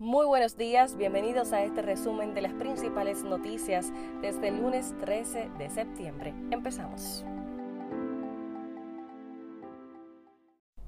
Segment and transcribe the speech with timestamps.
[0.00, 3.92] Muy buenos días, bienvenidos a este resumen de las principales noticias
[4.22, 6.32] desde el lunes 13 de septiembre.
[6.50, 7.22] Empezamos.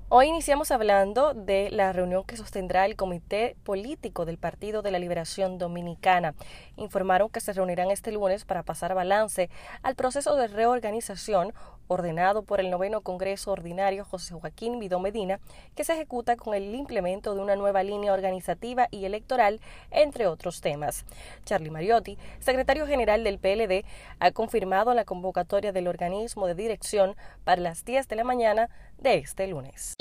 [0.09, 4.99] Hoy iniciamos hablando de la reunión que sostendrá el Comité Político del Partido de la
[4.99, 6.35] Liberación Dominicana.
[6.77, 9.51] Informaron que se reunirán este lunes para pasar balance
[9.83, 11.53] al proceso de reorganización
[11.93, 15.41] ordenado por el noveno Congreso Ordinario José Joaquín Vidó Medina,
[15.75, 19.61] que se ejecuta con el implemento de una nueva línea organizativa y electoral,
[19.91, 21.05] entre otros temas.
[21.45, 23.85] Charlie Mariotti, secretario general del PLD,
[24.19, 29.19] ha confirmado la convocatoria del organismo de dirección para las 10 de la mañana de
[29.19, 29.95] este lunes.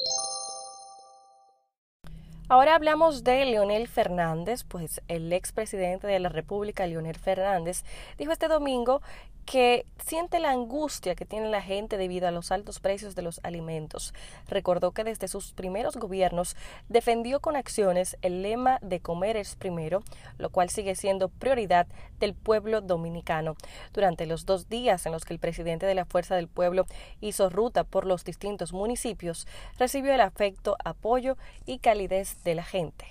[2.52, 7.86] Ahora hablamos de Leonel Fernández, pues el expresidente de la República, Leonel Fernández,
[8.17, 9.02] dijo este domingo
[9.45, 13.40] que siente la angustia que tiene la gente debido a los altos precios de los
[13.44, 14.14] alimentos.
[14.48, 16.55] Recordó que desde sus primeros gobiernos
[16.90, 20.04] defendió con acciones el lema de comer es primero,
[20.38, 21.88] lo cual sigue siendo prioridad
[22.20, 23.56] del pueblo dominicano.
[23.94, 26.86] Durante los dos días en los que el presidente de la Fuerza del Pueblo
[27.19, 29.47] hizo ruta por los distintos municipios,
[29.78, 33.06] recibió el afecto, apoyo y calidez de la gente.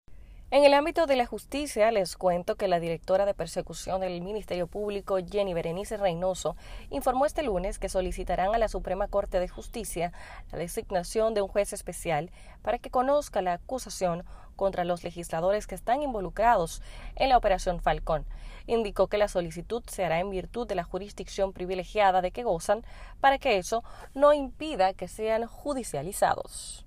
[0.52, 4.68] En el ámbito de la justicia, les cuento que la directora de persecución del Ministerio
[4.68, 6.56] Público, Jenny Berenice Reynoso,
[6.92, 10.14] informó este lunes que solicitarán a la Suprema Corte de Justicia
[10.52, 12.30] la designación de un juez especial
[12.62, 14.24] para que conozca la acusación
[14.56, 16.84] contra los legisladores que están involucrados
[17.16, 18.24] en la Operación Falcón.
[18.68, 22.86] Indicó que la solicitud se hará en virtud de la jurisdicción privilegiada de que gozan
[23.20, 23.84] para que eso
[24.14, 26.85] no impida que sean judicializados.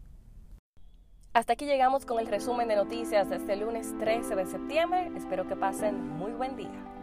[1.38, 5.12] Hasta aquí llegamos con el resumen de noticias de este lunes 13 de septiembre.
[5.16, 6.97] Espero que pasen muy buen día.